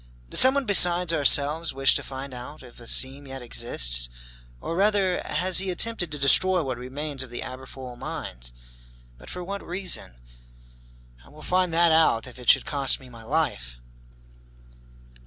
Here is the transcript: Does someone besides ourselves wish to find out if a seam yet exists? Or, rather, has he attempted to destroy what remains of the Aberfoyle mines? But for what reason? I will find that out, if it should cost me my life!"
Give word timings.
Does 0.31 0.39
someone 0.39 0.65
besides 0.65 1.13
ourselves 1.13 1.75
wish 1.75 1.93
to 1.93 2.01
find 2.01 2.33
out 2.33 2.63
if 2.63 2.79
a 2.79 2.87
seam 2.87 3.27
yet 3.27 3.43
exists? 3.43 4.09
Or, 4.59 4.75
rather, 4.75 5.21
has 5.23 5.59
he 5.59 5.69
attempted 5.69 6.11
to 6.11 6.17
destroy 6.17 6.63
what 6.63 6.79
remains 6.79 7.21
of 7.21 7.29
the 7.29 7.41
Aberfoyle 7.43 7.95
mines? 7.97 8.51
But 9.19 9.29
for 9.29 9.43
what 9.43 9.63
reason? 9.63 10.15
I 11.23 11.29
will 11.29 11.43
find 11.43 11.71
that 11.75 11.91
out, 11.91 12.25
if 12.25 12.39
it 12.39 12.49
should 12.49 12.65
cost 12.65 12.99
me 12.99 13.09
my 13.09 13.21
life!" 13.21 13.77